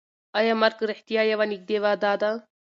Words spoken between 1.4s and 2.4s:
نږدې وعده ده؟